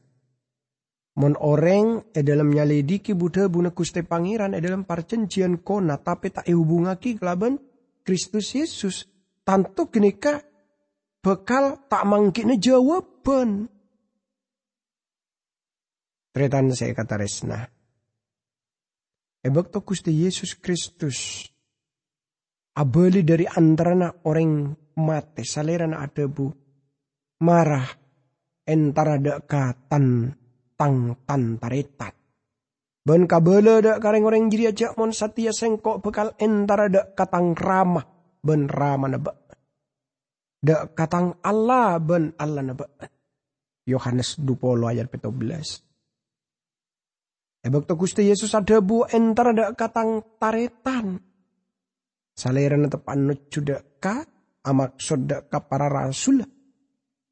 Mon 1.20 1.36
orang 1.36 2.08
e 2.15 2.24
dalam 2.24 2.56
nyalidiki 2.56 3.12
Buddha 3.18 3.51
buna 3.51 3.75
Gusti 3.75 4.00
Pangeran 4.00 4.56
e 4.56 4.63
dalam 4.63 4.88
perjanjian 4.88 5.60
kona 5.60 6.00
tapi 6.00 6.32
tak 6.32 6.48
hubungaki 6.48 7.20
kelaban 7.20 7.60
Kristus 8.06 8.56
Yesus. 8.56 9.12
Tantu 9.44 9.91
ka 9.91 10.39
bekal 11.20 11.84
tak 11.91 12.08
mangkine 12.08 12.56
jawaban. 12.56 13.68
Tretan 16.32 16.72
saya 16.72 16.96
kata 16.96 17.20
resna. 17.20 17.68
Ebek 19.44 19.68
to 19.68 19.84
Gusti 19.84 20.15
Yesus 20.15 20.56
Kristus 20.56 21.50
abeli 22.77 23.25
dari 23.25 23.47
antara 23.47 24.11
orang 24.27 24.75
mate 24.99 25.43
salerana 25.43 26.03
ada 26.03 26.27
bu 26.27 26.51
marah 27.43 27.87
entara 28.67 29.17
dak 29.17 29.49
katan 29.49 30.31
tang 30.77 31.17
tan 31.27 31.57
taretat 31.57 32.13
Ben 33.01 33.25
kabele 33.25 33.81
dak 33.81 33.97
kareng 33.97 34.29
orang 34.29 34.45
jadi 34.45 34.77
aja 34.77 34.93
mon 34.93 35.09
satia 35.09 35.49
sengkok 35.49 36.05
bekal 36.05 36.37
entara 36.37 36.85
dak 36.85 37.17
katang 37.17 37.57
ramah 37.57 38.05
ben 38.45 38.69
ramah 38.69 39.09
nebe 39.09 39.41
Dek 40.61 40.93
katang 40.93 41.41
Allah 41.41 41.97
ben 41.97 42.37
Allah 42.37 42.61
na 42.61 42.77
Yohanes 43.89 44.37
20 44.37 44.93
ayat 44.93 45.09
14. 45.09 47.65
Ebek 47.65 47.89
to 47.89 47.97
Gusti 47.97 48.29
Yesus 48.29 48.53
ada 48.53 48.77
bu 48.77 49.01
entar 49.09 49.57
ada 49.57 49.73
katang 49.73 50.21
taretan. 50.37 51.17
Tepan 52.35 53.19
nucu 53.27 53.59
ka 54.00 54.25
amak 54.65 54.97
soda 55.01 55.45
ka 55.45 55.59
para 55.65 55.88
rasul. 55.88 56.41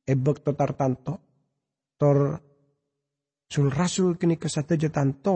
Ebek 0.05 0.37
to 0.45 0.51
tartanto. 0.53 1.13
Tor 1.99 2.39
sul 3.49 3.67
rasul 3.67 4.15
kini 4.15 4.39
kesatu 4.39 4.79
tanto 4.87 5.35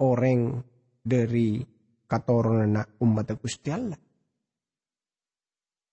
orang 0.00 0.62
dari 1.04 1.60
katoron 2.08 2.80
umat 3.02 3.28
Gusti 3.36 3.68
Allah. 3.68 4.00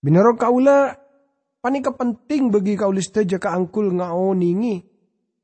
Binarok 0.01 0.37
kaula 0.39 0.95
panika 1.61 1.93
penting 1.93 2.49
bagi 2.49 2.73
kaulis 2.73 3.13
teja 3.13 3.37
angkul 3.37 3.93
ngaoningi 3.93 4.81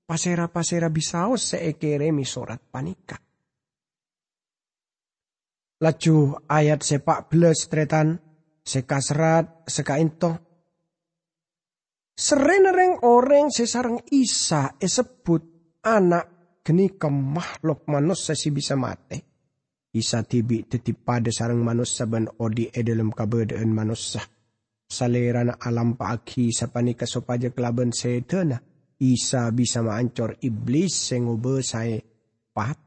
pasera-pasera 0.07 0.87
bisaos 0.89 1.53
seekere 1.53 2.09
sorat 2.23 2.63
panika. 2.71 3.26
Laju 5.77 6.41
ayat 6.49 6.81
sepak 6.81 7.29
belas 7.29 7.69
tretan 7.69 8.17
sekasrat 8.65 9.69
sekainto. 9.69 10.41
Serenereng 12.17 13.05
orang 13.05 13.53
sesarang 13.53 14.01
isa 14.09 14.73
esebut 14.81 15.45
anak 15.85 16.59
geni 16.65 16.97
ke 16.97 17.05
makhluk 17.05 17.85
manusia 17.85 18.33
si 18.33 18.49
bisa 18.49 18.73
mati. 18.73 19.21
Isa 19.93 20.25
tibi 20.25 20.65
tetip 20.65 21.05
pada 21.05 21.29
sarang 21.29 21.61
manusia 21.61 22.09
ben 22.09 22.25
odi 22.25 22.69
edelem 22.73 23.13
kabedaan 23.13 23.69
manusia 23.69 24.25
salerana 24.87 25.59
alam 25.59 25.99
paaki 25.99 26.55
sa 26.55 26.71
panika 26.71 27.03
sopaja 27.03 27.51
kelaban 27.51 27.91
setena 27.91 28.55
isa 29.03 29.51
bisa 29.51 29.83
maancor 29.83 30.39
iblis 30.41 30.95
sing 30.95 31.27
say 31.61 32.01
pate. 32.55 32.86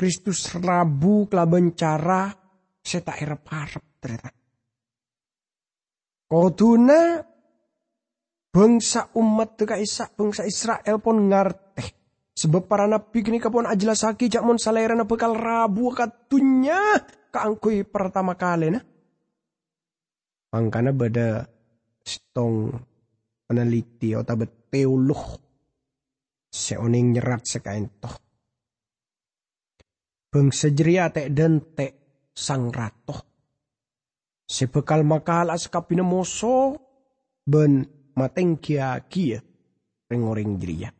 Kristus 0.00 0.48
rabu 0.56 1.28
kelaban 1.28 1.76
cara 1.76 2.32
seta 2.80 3.12
harap-harap 3.12 4.00
ternyata. 4.00 4.32
Koduna 6.24 7.20
bangsa 8.48 9.12
umat 9.20 9.60
teka 9.60 9.76
isa 9.76 10.08
bangsa 10.08 10.48
Israel 10.48 10.96
pun 11.04 11.28
ngarteh. 11.28 12.00
Sebab 12.32 12.64
para 12.64 12.88
nabi 12.88 13.20
kini 13.20 13.36
kapon 13.36 13.68
ajelasaki 13.68 14.32
jak 14.32 14.40
mon 14.40 14.56
salerana 14.56 15.04
bekal 15.04 15.36
rabu 15.36 15.92
katunya 15.92 16.80
kaangkui 17.28 17.84
pertama 17.84 18.32
kali 18.40 18.72
nah. 18.72 18.80
Mangkana 20.56 20.96
bada 20.96 21.44
stong 22.00 22.72
peneliti 23.44 24.16
atau 24.16 24.48
teolog 24.72 25.36
seoning 26.48 27.20
nyerat 27.20 27.44
sekain 27.44 27.84
toh. 28.00 28.29
Bangsa 30.30 30.70
jeria 30.70 31.10
tek 31.10 31.34
dan 31.34 31.74
tek 31.74 31.92
sang 32.30 32.70
ratoh. 32.70 33.18
Sebekal 34.46 35.02
makal 35.02 35.50
askapina 35.50 36.06
moso 36.06 36.78
ben 37.46 37.82
mateng 38.14 38.62
kia 38.62 38.98
kia 39.10 39.42
rengoring 40.06 40.58
jeria. 40.58 40.90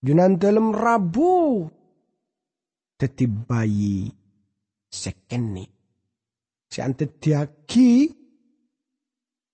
Junan 0.00 0.40
dalam 0.40 0.72
rabu 0.72 1.64
tetibayi 2.96 4.08
sekeni 4.88 5.78
Si 6.68 6.84
antetiaki 6.84 8.12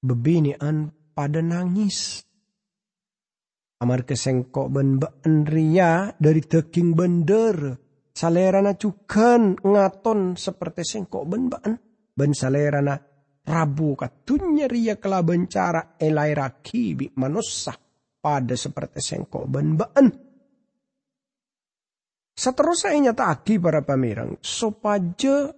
bebinian 0.02 0.90
pada 1.14 1.38
nangis. 1.38 2.26
Amar 3.78 4.02
kesengkok 4.02 4.66
ben 4.74 4.98
ria 5.46 6.10
dari 6.18 6.42
teking 6.42 6.98
bender. 6.98 7.83
Salerana 8.14 8.78
cukan 8.78 9.58
ngaton 9.58 10.38
seperti 10.38 10.86
sengkok 10.86 11.26
ben 11.26 11.50
baan. 11.50 11.74
Ben 12.14 12.30
salerana 12.30 12.94
rabu 13.42 13.98
katunya 13.98 14.70
ria 14.70 15.02
kelaban 15.02 15.50
cara 15.50 15.98
elai 15.98 16.30
rakibi 16.30 17.10
manusia 17.18 17.74
pada 18.22 18.54
seperti 18.54 19.02
sengkok 19.02 19.50
ben 19.50 19.74
baan. 19.74 20.06
Seterusnya 22.34 23.10
nyata 23.10 23.34
aki 23.34 23.58
para 23.58 23.82
pamirang. 23.82 24.38
Sopaja 24.38 25.50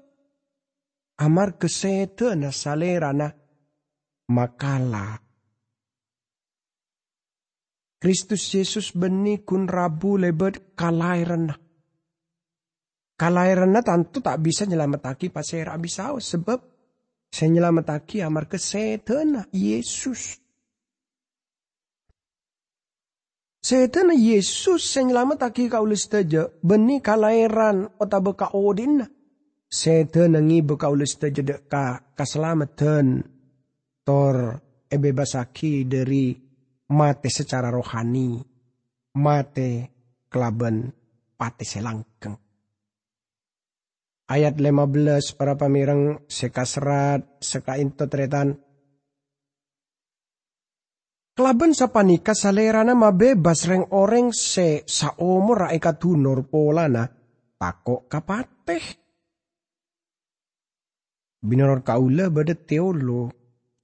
amar 1.20 1.60
kesete 1.60 2.32
na 2.40 2.48
salera 2.48 3.12
na 3.12 3.28
makala. 4.32 5.20
Kristus 8.00 8.48
Yesus 8.52 8.96
beni 8.96 9.44
kun 9.44 9.68
rabu 9.68 10.16
lebet 10.20 10.72
kalairan 10.72 11.65
na. 13.16 13.20
Kalairan 13.20 13.72
na 13.72 13.80
tentu 13.80 14.20
tak 14.20 14.44
bisa 14.44 14.68
nyelamataki 14.68 15.32
pasera 15.32 15.72
bisa 15.80 16.12
sebab 16.12 16.60
saya 17.32 17.48
nyelamataki 17.48 18.20
amar 18.20 18.44
kesete 18.44 19.24
na 19.24 19.48
Yesus. 19.50 20.36
Setan 23.66 24.14
Yesus 24.14 24.94
saya 24.94 25.10
nyelamataki 25.10 25.66
kaulis 25.66 26.06
teja 26.06 26.46
beni 26.62 27.02
kalairan 27.02 27.90
otabeka 27.98 28.54
odin 28.54 29.02
na 29.02 29.06
Setan 29.66 30.38
nangi 30.38 30.62
bekaulis 30.62 31.18
terjedek 31.18 31.66
ka 31.66 32.14
keselamatan 32.14 33.26
tor 34.06 34.54
ebebasaki 34.86 35.82
dari 35.90 36.38
mate 36.94 37.26
secara 37.26 37.74
rohani, 37.74 38.38
mate 39.18 39.70
kelaban 40.30 40.86
pate 41.34 41.66
selangkeng. 41.66 42.45
Ayat 44.26 44.58
15 44.58 45.38
para 45.38 45.54
pamirang 45.54 46.26
sekasrat 46.26 47.38
sekainto 47.38 48.10
tretan. 48.10 48.58
Kelaban 51.36 51.76
sapanika 51.76 52.34
salerana 52.34 52.98
mabebas 52.98 53.70
reng 53.70 53.86
oreng 53.94 54.34
se 54.34 54.82
saomor 54.82 55.70
raika 55.70 55.94
tunor 55.94 56.48
polana 56.48 57.06
tako 57.60 58.08
kapateh 58.10 59.06
Binaror 61.46 61.86
kaula 61.86 62.26
bada 62.32 62.58
teolo 62.58 63.30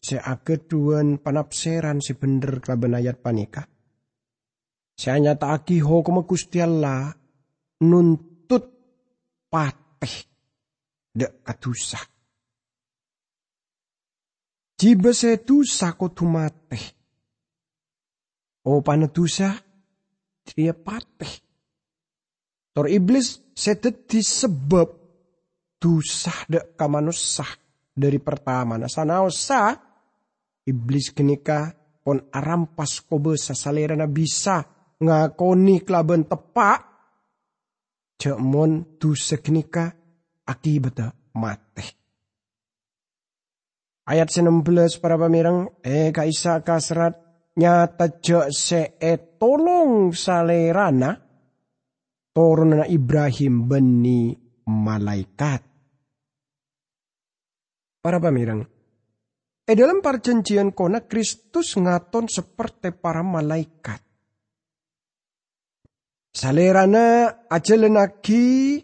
se 0.03 0.19
tuan 0.67 1.23
panapseran 1.23 2.03
si 2.03 2.19
bener 2.19 2.59
kelaban 2.59 2.99
ayat 2.99 3.23
panika. 3.23 3.63
Se 4.99 5.15
nyata 5.15 5.55
aki 5.55 5.79
ho 5.79 6.03
kuma 6.03 6.27
Allah 6.27 7.15
nuntut 7.87 8.65
pateh 9.47 10.32
de 11.13 11.27
katusa. 11.45 12.01
Jiba 14.79 15.13
se 15.15 15.39
tusa 15.47 15.95
ko 15.95 16.11
tumateh. 16.11 16.85
O 18.67 18.83
panatusa 18.83 19.55
dia 20.43 20.75
pateh. 20.75 21.35
Tor 22.73 22.89
iblis 22.89 23.53
seteti 23.55 24.25
sebab 24.25 24.89
dusah 25.79 26.49
dek 26.49 26.75
kamanusah 26.75 27.51
dari 27.95 28.19
pertama. 28.19 28.81
Nah 28.81 28.89
sanaosa 28.89 29.77
iblis 30.67 31.13
kenika 31.13 31.71
pon 32.03 32.19
arampas 32.33 33.07
kobe 33.07 33.39
sasalera 33.39 33.95
bisa 34.11 34.63
ngakoni 34.99 35.83
kelaban 35.87 36.27
tepak 36.27 36.81
cemon 38.19 38.99
dosa 38.99 39.39
kenika 39.39 40.02
akibat 40.53 41.01
mate. 41.33 41.85
Ayat 44.05 44.29
16 44.29 45.01
para 45.01 45.17
pamirang, 45.17 45.73
eh 45.81 46.13
kaisa 46.13 46.61
kasrat 46.61 47.17
nyata 47.57 48.21
je 48.21 48.51
se 48.53 48.99
e 49.01 49.39
tolong 49.39 50.13
salerana 50.13 51.17
turunan 52.35 52.85
Ibrahim 52.89 53.69
beni 53.69 54.35
malaikat. 54.67 55.63
Para 58.03 58.19
pamirang, 58.19 58.67
e 59.63 59.73
dalam 59.79 60.03
perjanjian 60.03 60.75
kona 60.75 61.07
Kristus 61.07 61.79
ngaton 61.79 62.27
seperti 62.27 62.91
para 62.91 63.23
malaikat. 63.23 64.03
Salerana 66.33 67.47
aja 67.47 67.77
lenaki, 67.79 68.81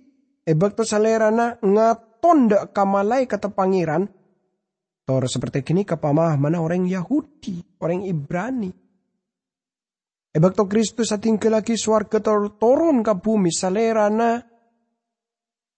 e 0.48 0.52
bakto 0.56 0.80
salerana 0.80 1.61
ngaton 1.61 2.48
dak 2.48 2.72
kamalai 2.72 3.28
kata 3.28 3.52
pangeran, 3.52 4.08
tor 5.04 5.28
seperti 5.28 5.61
kini 5.61 5.84
kapamah 5.84 6.40
mana 6.40 6.64
orang 6.64 6.88
Yahudi, 6.88 7.76
orang 7.84 8.08
Ibrani. 8.08 8.72
E 10.32 10.38
bakto 10.40 10.64
Kristus 10.64 11.12
ating 11.12 11.37
lagi 11.52 11.76
suarga 11.76 12.24
tor 12.24 12.56
turun 12.56 13.04
ke 13.04 13.12
bumi 13.20 13.52
salerana 13.52 14.40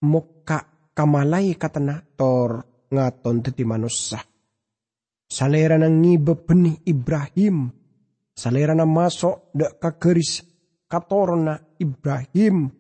muka 0.07 0.91
kamalai 0.95 1.59
katana 1.59 1.99
tor 2.15 2.87
ngaton 2.95 3.37
teti 3.43 3.67
manusia. 3.67 4.23
Salera 5.31 5.79
na 5.79 5.87
ngibe 5.87 6.35
benih 6.43 6.83
Ibrahim. 6.91 7.71
Salera 8.35 8.75
na 8.75 8.83
masuk 8.83 9.55
dek 9.55 9.79
kageris 9.79 10.43
katorna 10.91 11.55
Ibrahim. 11.79 12.80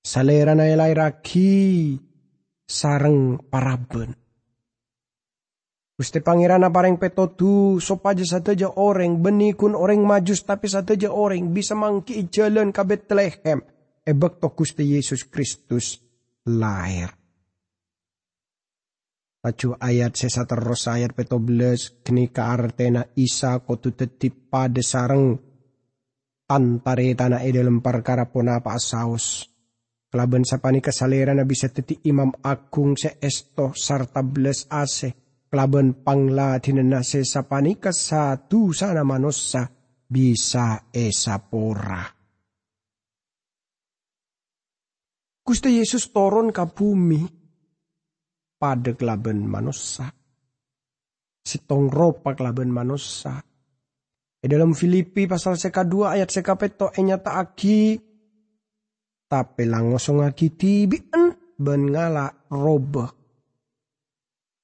Salerana 0.00 0.64
lahir 0.64 0.96
lagi 0.96 1.92
sarang 2.64 3.36
paraben. 3.50 4.16
Gusti 6.00 6.24
Pangeran 6.24 6.64
pareng 6.72 6.96
petodu 6.96 7.76
sopaja 7.76 8.24
sateja 8.24 8.72
orang 8.72 9.20
benikun 9.20 9.76
orang 9.76 10.00
majus 10.00 10.40
tapi 10.48 10.64
sateja 10.64 11.12
orang 11.12 11.52
bisa 11.52 11.76
mangki 11.76 12.24
jalan 12.32 12.72
ke 12.72 12.80
Bethlehem. 12.88 13.60
Ebek 14.00 14.40
to 14.40 14.48
Gusti 14.56 14.96
Yesus 14.96 15.28
Kristus 15.28 16.00
lahir. 16.48 17.19
Pacu 19.40 19.72
ayat 19.72 20.20
sesa 20.20 20.44
terus 20.44 20.84
ayat 20.84 21.16
belas 21.16 22.04
kini 22.04 22.28
ke 22.28 22.44
artena 22.44 23.08
isa 23.16 23.64
kotu 23.64 23.96
tetip 23.96 24.52
pada 24.52 24.84
sarang 24.84 25.32
antare 26.44 27.16
tanah 27.16 27.40
e 27.40 27.48
dalam 27.48 27.80
perkara 27.80 28.28
apa 28.28 28.76
saus. 28.76 29.48
Kelaban 30.12 30.44
sapani 30.44 30.84
kesaleran 30.84 31.40
bisa 31.48 31.72
teti 31.72 32.04
imam 32.04 32.36
agung 32.44 33.00
se 33.00 33.16
esto 33.16 33.72
sarta 33.72 34.20
belas 34.20 34.68
ase 34.68 35.30
Kelaban 35.50 36.06
pangla 36.06 36.62
tinenase 36.62 37.26
sapanika 37.26 37.90
satu 37.90 38.70
sana 38.70 39.02
manusia 39.02 39.66
bisa 40.06 40.86
esapora. 40.94 42.06
Gusti 45.42 45.82
Yesus 45.82 46.14
turun 46.14 46.54
ke 46.54 46.62
bumi 46.70 47.39
pada 48.60 48.92
kelaban 48.92 49.40
manusia. 49.48 50.12
Sitong 51.40 51.88
ropa 51.88 52.36
kelaban 52.36 52.68
manusia. 52.68 53.40
E 54.40 54.44
dalam 54.44 54.76
Filipi 54.76 55.24
pasal 55.24 55.56
seka 55.56 55.88
dua 55.88 56.20
ayat 56.20 56.28
seka 56.28 56.60
peto 56.60 56.92
enyata 56.92 57.40
aki. 57.40 57.96
Tapi 59.24 59.62
langosong 59.64 60.20
aki 60.28 60.52
tibian 60.52 61.32
ben 61.56 61.88
ngala 61.88 62.52
roba. 62.52 63.08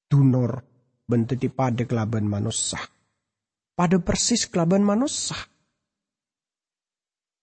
Dunor 0.07 0.53
bentuti 1.09 1.49
pada 1.49 1.89
kelaban 1.89 2.29
manusia. 2.29 2.79
Pada 3.73 3.97
persis 4.05 4.45
kelaban 4.45 4.85
manusia. 4.85 5.37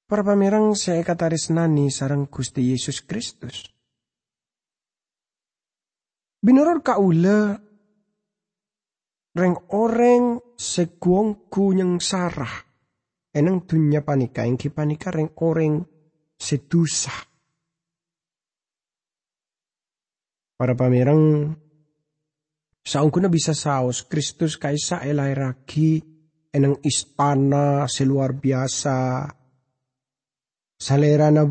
Para 0.05 0.21
pamirang 0.21 0.77
saya 0.77 1.01
kataris 1.01 1.49
nani 1.49 1.89
sarang 1.89 2.29
Gusti 2.29 2.69
Yesus 2.69 3.01
Kristus. 3.01 3.72
Binurur 6.43 6.83
kaula 6.83 7.55
reng 9.31 9.55
orang 9.71 10.43
seguongku 10.59 11.71
yang 11.71 12.03
sarah. 12.03 12.51
Enang 13.31 13.63
dunya 13.63 14.03
panika 14.03 14.43
yang 14.43 14.59
panika 14.59 15.09
reng 15.09 15.31
orang 15.39 15.87
sedusa. 16.35 17.15
Para 20.59 20.75
pamirang 20.75 21.55
Saungkuna 22.83 23.31
bisa 23.31 23.55
saus, 23.55 24.03
Kristus 24.03 24.59
kaisa 24.59 24.99
elai 25.07 25.31
ragi, 25.31 26.03
enang 26.51 26.83
istana 26.83 27.87
seluar 27.87 28.35
biasa. 28.35 29.23
Salerana 30.75 31.47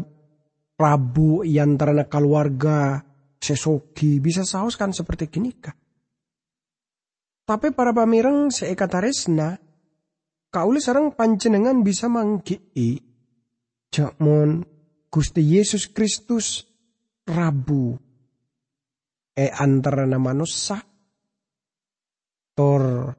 Prabu 0.76 1.40
yantarana 1.40 2.04
keluarga 2.04 3.00
sesoki 3.42 4.22
bisa 4.22 4.46
saus 4.46 4.78
kan 4.78 4.94
seperti 4.94 5.26
kini 5.26 5.50
kah? 5.58 5.74
Tapi 7.42 7.74
para 7.74 7.90
pamirang 7.90 8.54
seekataresna, 8.54 9.58
kauli 10.54 10.78
sarang 10.78 11.10
panjenengan 11.18 11.82
bisa 11.82 12.06
mangkii. 12.06 13.02
Jakmon 13.92 14.62
Gusti 15.10 15.42
Yesus 15.42 15.90
Kristus 15.90 16.64
Rabu. 17.26 17.98
E 19.32 19.48
antara 19.52 20.06
nama 20.06 20.32
manusia 20.32 20.80
tor 22.52 23.16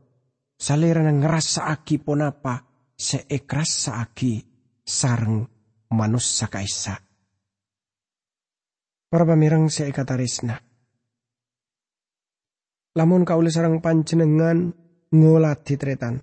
salera 0.53 1.01
na 1.01 1.13
ngerasa 1.13 1.69
aki 1.73 1.97
ponapa 2.01 2.61
se 2.93 3.25
ekrasa 3.25 3.97
aki 3.97 4.39
sarang 4.85 5.41
manus 5.93 6.25
sa 6.37 6.47
kaisa. 6.47 7.12
Para 9.13 9.29
pamirang 9.29 9.69
se 9.69 9.85
ekatarisna. 9.85 10.57
Lamun 12.97 13.21
kaule 13.21 13.53
sarang 13.53 13.77
panjenengan 13.77 14.73
ngolati 15.13 15.77
tretan. 15.77 16.17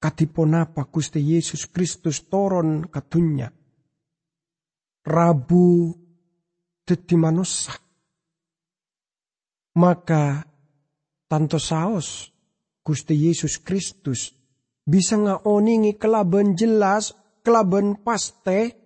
Katiponapa 0.00 0.88
Gusti 0.88 1.20
Yesus 1.20 1.68
Kristus 1.68 2.24
toron 2.32 2.88
katunya. 2.88 3.52
Rabu 5.04 5.92
deti 6.80 7.12
manusia. 7.12 7.76
Maka 9.76 10.48
tanto 11.28 11.60
saos 11.60 12.32
Gusti 12.80 13.20
Yesus 13.20 13.60
Kristus 13.60 14.32
bisa 14.80 15.20
ngaoningi 15.20 16.00
kelaban 16.00 16.56
jelas, 16.56 17.12
kelaban 17.44 18.00
paste, 18.00 18.83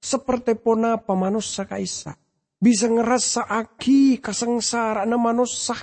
seperti 0.00 0.56
ponapa 0.56 1.12
manusia 1.12 1.68
kaisa. 1.68 2.16
Bisa 2.60 2.88
ngerasa 2.88 3.48
aki 3.48 4.20
kasengsara 4.20 5.04
na 5.04 5.16
manusia. 5.16 5.76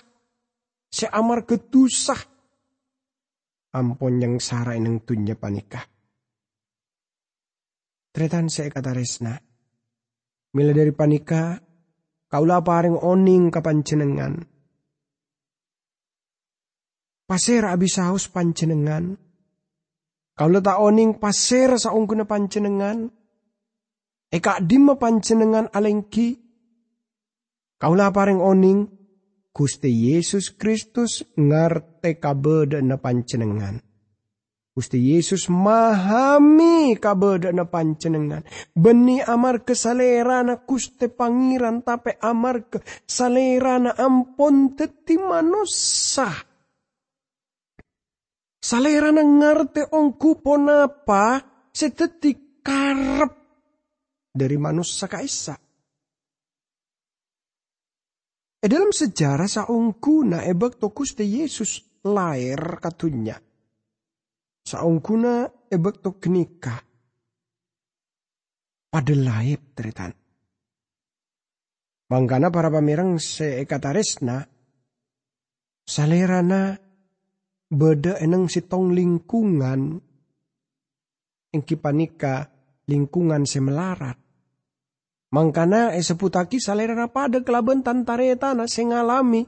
Seamar 0.89 1.45
ketusah. 1.45 2.21
Ampun 3.73 4.17
yang 4.21 4.41
sara 4.41 4.73
ineng 4.73 5.05
tunya 5.05 5.37
panikah. 5.37 5.85
Tretan 8.13 8.49
saya 8.49 8.73
kata 8.73 8.97
resna. 8.97 9.37
Mila 10.57 10.73
dari 10.73 10.89
panika, 10.89 11.61
kaulah 12.29 12.65
paring 12.65 12.97
oning 12.97 13.53
kapan 13.53 13.85
cenengan 13.85 14.33
pasir 17.27 17.67
abis 17.67 17.99
haus 17.99 18.31
pancenengan. 18.31 19.19
Kalau 20.33 20.63
tak 20.63 20.79
oning 20.79 21.19
pasir 21.19 21.75
saungguna 21.75 22.23
pancenengan. 22.23 23.11
Eka 24.27 24.59
dima 24.59 24.99
pancenengan 24.99 25.71
alengki. 25.71 26.35
Kaulah 27.77 28.11
paring 28.11 28.41
oning. 28.41 28.79
Gusti 29.57 29.89
Yesus 29.89 30.53
Kristus 30.53 31.25
ngarte 31.33 32.21
kabeda 32.21 32.77
na 32.77 33.01
pancenengan. 33.01 33.81
Gusti 34.77 35.01
Yesus 35.01 35.49
mahami 35.49 36.93
kabeda 37.01 37.49
na 37.49 37.65
pancenengan. 37.65 38.45
Beni 38.77 39.17
amar 39.25 39.65
kesalera 39.65 40.45
na 40.45 40.61
kuste 40.61 41.09
pangiran 41.09 41.81
tape 41.81 42.21
amar 42.21 42.69
kesalera 42.69 43.81
na 43.81 43.97
ampon 43.97 44.77
teti 44.77 45.17
manusia 45.17 46.29
Salera 48.67 49.15
na 49.15 49.23
ngarte 49.23 49.87
ong 49.95 50.19
kupon 50.19 50.67
apa 50.67 51.39
setetik 51.71 52.59
karep 52.67 53.46
dari 54.37 54.61
manusia 54.61 55.09
kaisa. 55.09 55.57
E 58.57 58.65
dalam 58.65 58.93
sejarah 58.93 59.49
saungkuna 59.49 60.45
ebek 60.45 60.77
tokus 60.77 61.17
te 61.17 61.25
Yesus 61.25 62.01
lahir 62.05 62.77
katunya. 62.77 63.37
Saungkuna 64.61 65.49
ebek 65.69 65.95
to 66.01 66.21
kenika. 66.21 66.77
Pada 68.87 69.13
laib 69.13 69.73
teritan. 69.75 70.13
Mangkana 72.07 72.47
para 72.47 72.71
pamirang 72.71 73.19
seekataresna. 73.19 74.47
Salerana 75.87 76.75
beda 77.67 78.19
eneng 78.19 78.51
sitong 78.51 78.91
lingkungan 78.95 79.99
engki 81.51 81.75
panika 81.79 82.47
lingkungan 82.87 83.47
semelarat. 83.47 84.26
Mangkana 85.27 85.91
e 85.91 85.99
seputaki 85.99 86.63
salera 86.63 87.11
pada 87.11 87.43
kelaban 87.43 87.83
tantaretana 87.83 88.63
sing 88.63 88.95
ngalami 88.95 89.43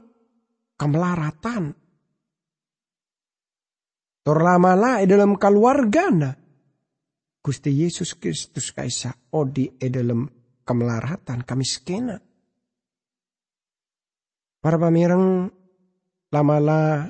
kemelaratan. 0.76 1.72
Torlamala 4.20 5.00
e 5.00 5.08
dalam 5.08 5.40
keluargana. 5.40 6.36
Gusti 7.40 7.72
Yesus 7.72 8.20
Kristus 8.20 8.76
kaisa 8.76 9.16
odi 9.32 9.64
e 9.80 9.88
dalam 9.88 10.28
kemelaratan 10.68 11.48
kemiskinan. 11.48 12.20
Para 14.60 14.76
pamirang 14.76 15.48
lamala 16.28 17.08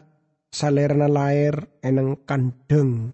salerna 0.54 1.10
lair 1.10 1.82
eneng 1.82 2.22
kandeng 2.22 3.10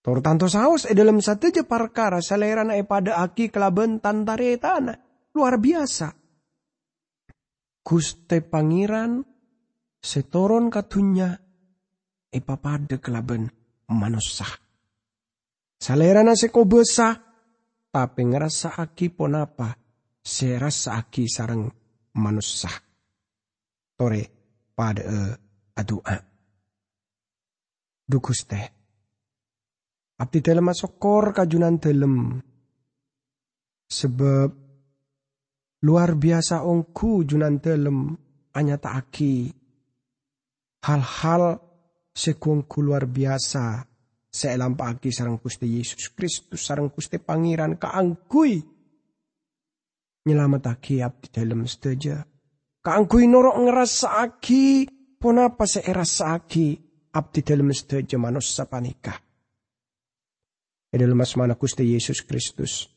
Tor 0.00 0.24
tanto 0.24 0.48
saus 0.48 0.88
e 0.88 0.96
dalam 0.96 1.20
satu 1.20 1.52
je 1.52 1.68
perkara 1.68 2.24
selera 2.24 2.64
e 2.72 2.88
pada 2.88 3.20
aki 3.20 3.52
kelaben 3.52 4.00
tantare 4.00 4.56
tanah. 4.56 4.96
Luar 5.36 5.60
biasa. 5.60 6.08
Guste 7.84 8.40
pangeran 8.40 9.20
setoron 10.00 10.72
katunya 10.72 11.36
e 12.32 12.38
papada 12.40 12.96
kelaben 12.96 13.44
manusia. 13.92 14.48
Selera 15.76 16.24
na 16.24 16.32
seko 16.32 16.64
besah 16.64 17.20
tapi 17.92 18.24
ngerasa 18.24 18.80
aki 18.80 19.12
pon 19.12 19.36
apa 19.36 19.76
serasa 20.24 20.96
aki 20.96 21.28
sarang 21.28 21.68
manusia. 22.16 22.72
Tore 24.00 24.22
pada 24.72 25.04
e 25.04 25.18
adua. 25.76 26.16
Dukuste 28.08 28.79
Abdi 30.20 30.44
dalam 30.44 30.68
masokor 30.68 31.32
kajunan 31.32 31.80
dalam. 31.80 32.36
Sebab 33.88 34.48
luar 35.80 36.10
biasa 36.12 36.60
ongku 36.60 37.24
junan 37.24 37.56
dalam 37.56 38.12
anyata 38.52 39.00
aki. 39.00 39.48
Hal-hal 40.84 41.56
sekungku 42.12 42.84
luar 42.84 43.08
biasa. 43.08 43.80
Seelam 44.30 44.78
pagi 44.78 45.10
sarang 45.10 45.42
kusti 45.42 45.66
Yesus 45.66 46.12
Kristus 46.14 46.68
sarang 46.68 46.92
kusti 46.92 47.16
pangeran 47.16 47.80
kaangkui. 47.80 48.60
Nyelamat 50.28 50.62
aki 50.68 51.00
abdi 51.00 51.32
dalam 51.32 51.64
sedaja. 51.64 52.20
Kaangkui 52.84 53.24
norok 53.24 53.56
ngerasa 53.56 54.20
aki. 54.20 54.84
Ponapa 55.20 55.64
seerasa 55.64 56.36
aki 56.36 56.76
abdi 57.16 57.40
dalam 57.40 57.72
sedaja 57.72 58.16
manusia 58.16 58.64
panikah 58.64 59.29
dalam 60.98 61.22
asmana 61.22 61.54
Gusti 61.54 61.86
Yesus 61.94 62.26
Kristus. 62.26 62.90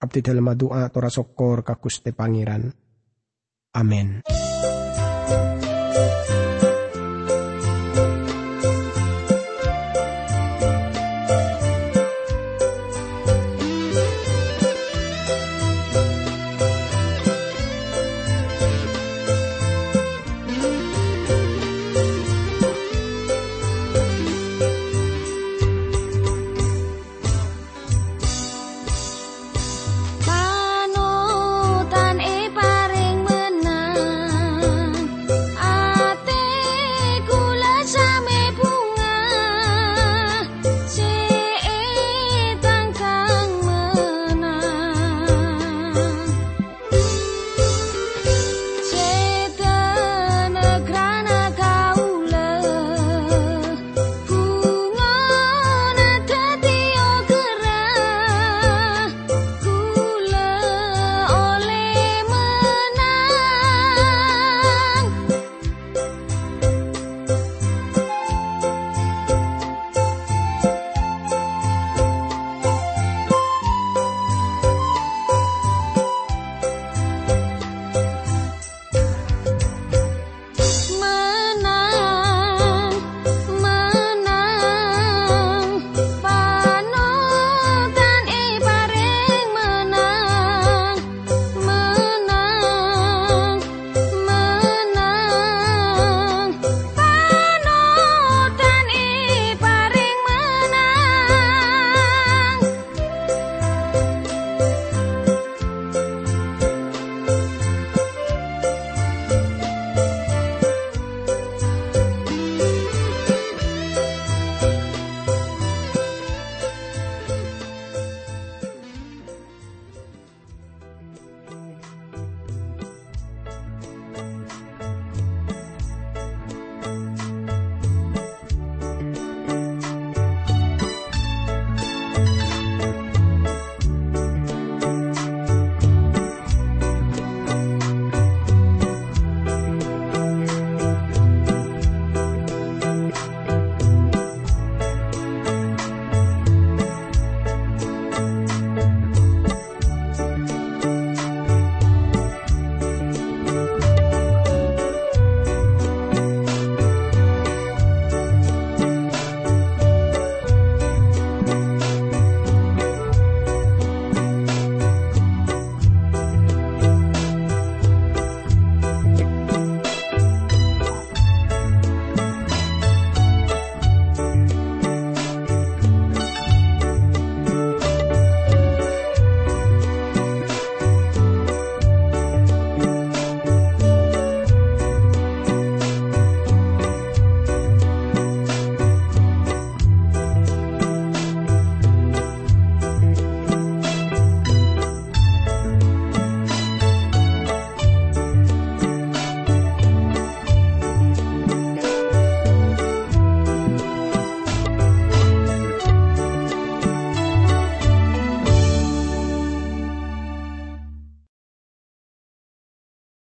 Abdi 0.00 0.22
dalam 0.22 0.54
doa 0.54 0.86
tora 0.88 1.10
sokor 1.10 1.66
ka 1.66 1.74
Gusti 1.76 2.14
Pangeran. 2.14 2.70
Amin. 3.74 4.22